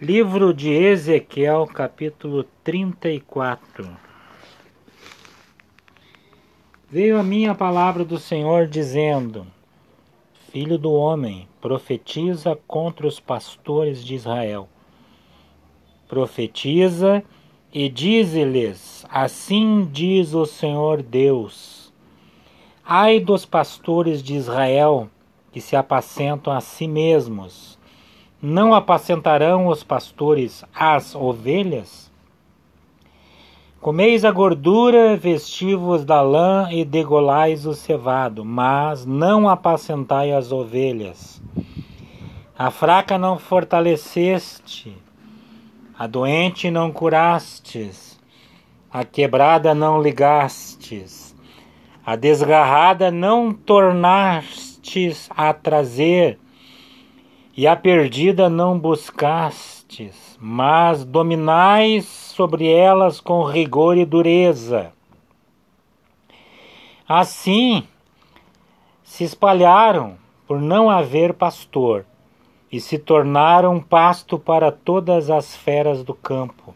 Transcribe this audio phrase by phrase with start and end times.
[0.00, 3.96] Livro de Ezequiel, capítulo 34.
[6.88, 9.44] Veio a minha palavra do Senhor dizendo:
[10.52, 14.68] Filho do homem, profetiza contra os pastores de Israel.
[16.06, 17.24] Profetiza
[17.74, 21.92] e dize-lhes: Assim diz o Senhor Deus:
[22.84, 25.10] Ai dos pastores de Israel
[25.50, 27.77] que se apacentam a si mesmos
[28.40, 32.08] não apacentarão os pastores as ovelhas?
[33.80, 41.40] Comeis a gordura, vestivos da lã e degolais o cevado, mas não apacentai as ovelhas.
[42.58, 44.96] A fraca não fortaleceste,
[45.96, 48.18] a doente não curastes,
[48.90, 51.36] a quebrada não ligastes,
[52.04, 56.38] a desgarrada não tornastes a trazer,
[57.58, 64.92] e a perdida não buscastes, mas dominais sobre elas com rigor e dureza.
[67.08, 67.82] Assim
[69.02, 70.14] se espalharam
[70.46, 72.06] por não haver pastor
[72.70, 76.72] e se tornaram pasto para todas as feras do campo.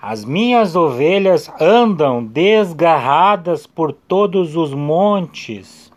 [0.00, 5.92] As minhas ovelhas andam desgarradas por todos os montes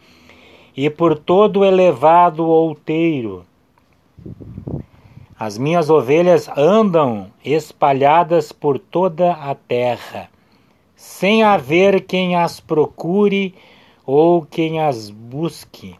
[0.75, 3.45] e por todo o elevado outeiro
[5.40, 10.30] as minhas ovelhas andam espalhadas por toda a terra,
[10.96, 13.54] sem haver quem as procure
[14.04, 15.96] ou quem as busque.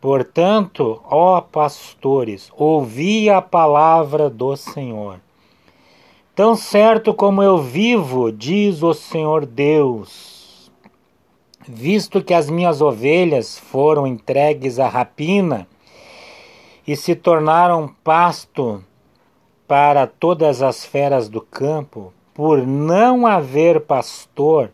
[0.00, 5.18] Portanto, ó pastores, ouvi a palavra do Senhor.
[6.36, 10.70] Tão certo como eu vivo, diz o Senhor Deus,
[11.66, 15.66] visto que as minhas ovelhas foram entregues à rapina,
[16.88, 18.82] e se tornaram pasto
[19.66, 24.70] para todas as feras do campo, por não haver pastor,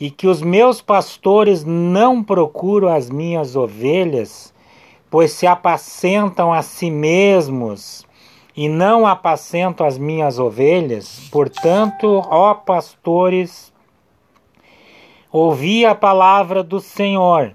[0.00, 4.52] e que os meus pastores não procuram as minhas ovelhas,
[5.08, 8.04] pois se apacentam a si mesmos
[8.56, 11.28] e não apacentam as minhas ovelhas.
[11.30, 13.72] Portanto, ó pastores,
[15.30, 17.54] ouvi a palavra do Senhor.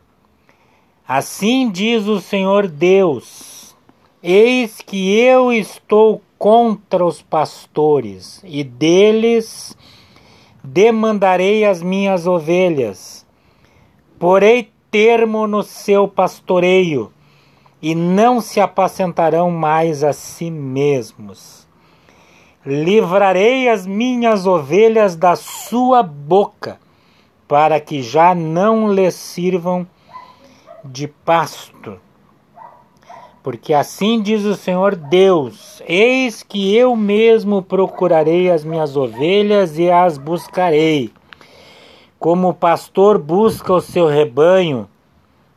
[1.12, 3.49] Assim diz o Senhor Deus:
[4.22, 9.78] Eis que eu estou contra os pastores, e deles
[10.62, 13.26] demandarei as minhas ovelhas.
[14.20, 17.14] Porei termo no seu pastoreio,
[17.82, 21.66] e não se apacentarão mais a si mesmos.
[22.66, 26.78] Livrarei as minhas ovelhas da sua boca,
[27.48, 29.88] para que já não lhes sirvam
[30.84, 32.02] de pasto
[33.42, 39.90] porque assim diz o Senhor Deus: Eis que eu mesmo procurarei as minhas ovelhas e
[39.90, 41.12] as buscarei.
[42.18, 44.90] Como o pastor busca o seu rebanho,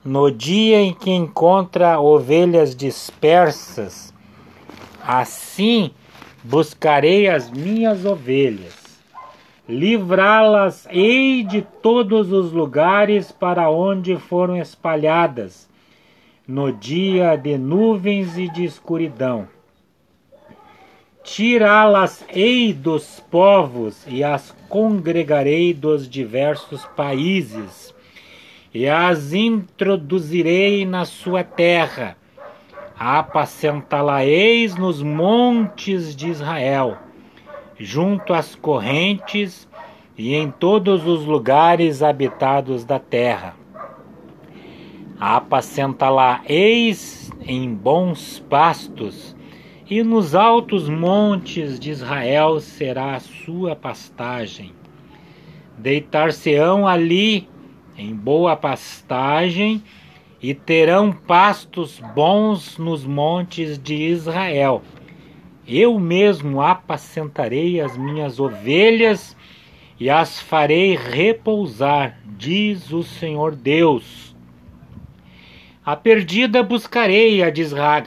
[0.04, 4.15] no dia em que encontra ovelhas dispersas,
[5.04, 5.91] assim
[6.44, 8.81] buscarei as minhas ovelhas.
[9.69, 15.72] Livrá-las ei de todos os lugares para onde foram espalhadas
[16.47, 19.48] no dia de nuvens e de escuridão.
[21.22, 27.94] Tirá-las-ei dos povos e as congregarei dos diversos países,
[28.75, 32.16] e as introduzirei na sua terra.
[32.98, 36.98] Apacentá-la-eis nos montes de Israel,
[37.78, 39.69] junto às correntes
[40.19, 43.61] e em todos os lugares habitados da terra
[45.25, 49.37] apacentá-la-eis em bons pastos,
[49.88, 54.72] e nos altos montes de Israel será a sua pastagem.
[55.78, 57.49] Deitar-se-ão ali
[57.97, 59.81] em boa pastagem,
[60.43, 64.83] e terão pastos bons nos montes de Israel.
[65.68, 69.36] Eu mesmo apacentarei as minhas ovelhas
[70.01, 74.31] e as farei repousar, diz o Senhor Deus.
[75.84, 77.48] A perdida buscarei, a,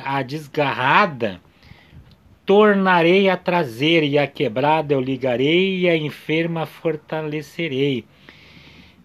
[0.05, 1.41] a desgarrada
[2.45, 8.05] tornarei a trazer, e a quebrada eu ligarei, e a enferma fortalecerei.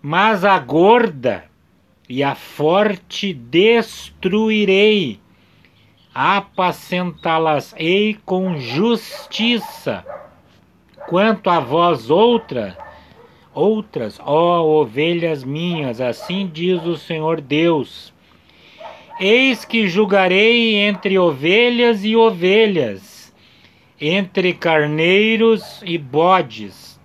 [0.01, 1.47] Mas a gorda
[2.09, 5.19] e a forte destruirei,
[6.15, 10.05] apacentá-las-ei com justiça.
[11.09, 12.79] Quanto a vós outra,
[13.53, 18.13] outras, ó ovelhas minhas, assim diz o Senhor Deus,
[19.23, 23.31] Eis que julgarei entre ovelhas e ovelhas,
[24.01, 26.99] entre carneiros e bodes.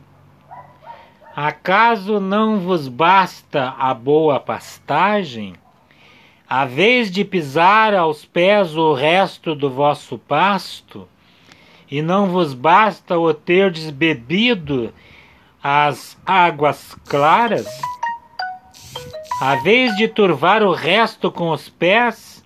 [1.36, 5.56] Acaso não vos basta a boa pastagem?
[6.48, 11.06] A vez de pisar aos pés o resto do vosso pasto?
[11.92, 14.94] E não vos basta o terdes bebido
[15.62, 17.68] as águas claras?
[19.42, 22.42] A vez de turvar o resto com os pés?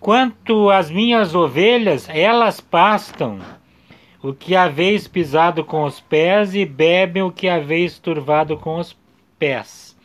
[0.00, 3.38] Quanto às minhas ovelhas, elas pastam
[4.20, 8.96] o que haveis pisado com os pés e bebem o que haveis turvado com os
[9.38, 9.96] pés.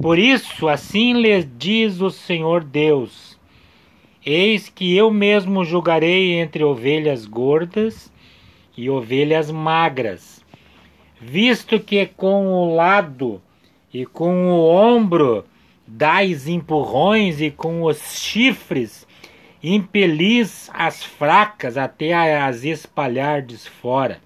[0.00, 3.38] Por isso, assim lhes diz o Senhor Deus:
[4.26, 8.12] Eis que eu mesmo julgarei entre ovelhas gordas
[8.76, 10.44] e ovelhas magras,
[11.20, 13.40] visto que com o lado
[13.92, 15.44] e com o ombro
[15.86, 19.06] dais empurrões e com os chifres
[19.62, 24.20] impelis as fracas até as espalhardes fora.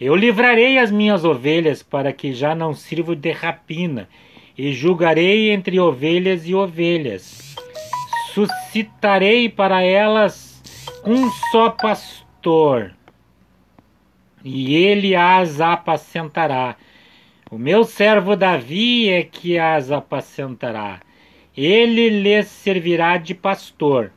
[0.00, 4.08] Eu livrarei as minhas ovelhas para que já não sirvo de rapina,
[4.56, 7.54] e julgarei entre ovelhas e ovelhas.
[8.32, 10.62] Suscitarei para elas
[11.04, 12.92] um só pastor,
[14.44, 16.76] e ele as apacentará.
[17.54, 21.00] O meu servo Davi é que as apacentará
[21.56, 24.10] ele lhes servirá de pastor.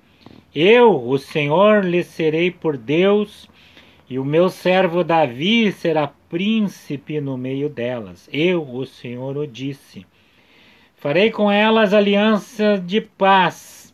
[0.55, 3.47] Eu, o Senhor, lhes serei por Deus,
[4.09, 8.27] e o meu servo Davi será príncipe no meio delas.
[8.33, 10.03] Eu, o Senhor, o disse.
[10.95, 13.93] Farei com elas aliança de paz,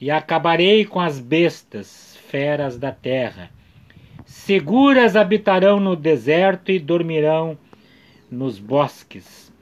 [0.00, 3.50] e acabarei com as bestas, feras da terra.
[4.24, 7.58] Seguras habitarão no deserto e dormirão
[8.30, 9.52] nos bosques.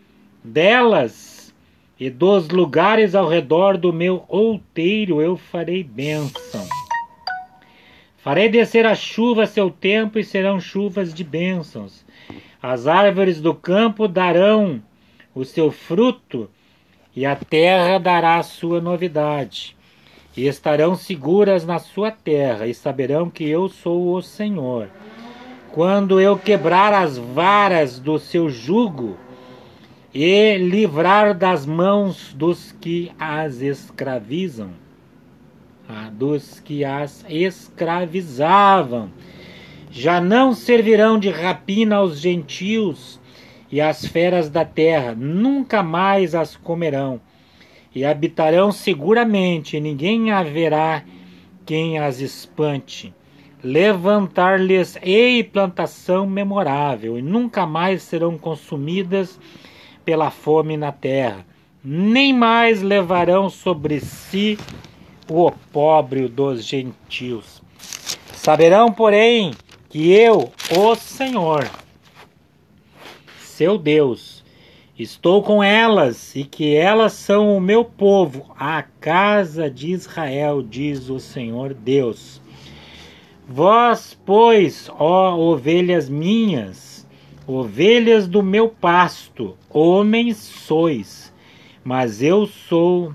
[0.42, 1.54] Delas
[1.98, 6.66] e dos lugares ao redor do meu outeiro eu farei bênção.
[8.18, 12.04] Farei descer a chuva a seu tempo e serão chuvas de bênçãos.
[12.60, 14.82] As árvores do campo darão
[15.34, 16.50] o seu fruto
[17.14, 19.76] e a terra dará a sua novidade.
[20.36, 24.90] E estarão seguras na sua terra e saberão que eu sou o Senhor.
[25.76, 29.14] Quando eu quebrar as varas do seu jugo,
[30.14, 34.70] e livrar das mãos dos que as escravizam,
[35.86, 39.10] ah, dos que as escravizavam.
[39.90, 43.20] Já não servirão de rapina aos gentios
[43.70, 47.20] e as feras da terra, nunca mais as comerão,
[47.94, 51.04] e habitarão seguramente, e ninguém haverá
[51.66, 53.14] quem as espante.
[53.62, 59.40] Levantar-lhes-ei plantação memorável, e nunca mais serão consumidas
[60.04, 61.44] pela fome na terra,
[61.82, 64.58] nem mais levarão sobre si
[65.28, 67.62] o opróbrio dos gentios.
[68.32, 69.52] Saberão, porém,
[69.88, 71.68] que eu, o Senhor,
[73.40, 74.44] seu Deus,
[74.98, 81.08] estou com elas e que elas são o meu povo, a casa de Israel, diz
[81.08, 82.40] o Senhor Deus.
[83.48, 86.96] Vós, pois, ó ovelhas minhas,
[87.48, 91.32] Ovelhas do meu pasto, homens sois,
[91.84, 93.14] mas eu sou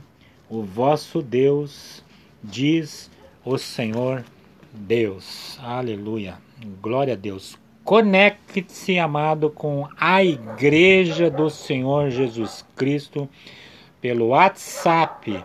[0.50, 2.02] o vosso Deus,
[2.42, 3.12] diz
[3.44, 4.24] o Senhor
[4.72, 5.60] Deus.
[5.62, 6.38] Aleluia.
[6.82, 7.60] Glória a Deus.
[7.84, 13.28] Conecte-se, amado, com a Igreja do Senhor Jesus Cristo
[14.00, 15.44] pelo WhatsApp,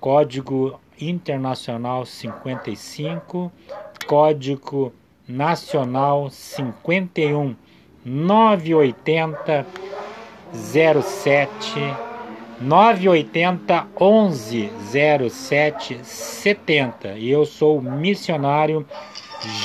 [0.00, 3.52] código internacional 55,
[4.06, 4.92] código
[5.26, 7.56] nacional 51
[8.04, 9.66] 980
[10.52, 11.96] 07
[12.60, 14.70] 980 11
[15.30, 18.86] 07 70 e eu sou o missionário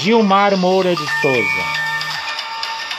[0.01, 1.88] Gilmar Moura de Souza.